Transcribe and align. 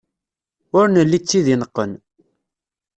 Ur 0.77 0.85
nelli 0.89 1.19
d 1.19 1.23
tid 1.23 1.47
ineqqen. 1.53 1.91